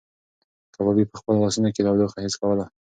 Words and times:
کبابي 0.73 1.03
په 1.09 1.15
خپلو 1.19 1.41
لاسو 1.43 1.59
کې 1.75 1.81
تودوخه 1.85 2.17
حس 2.25 2.35
کوله. 2.41 2.65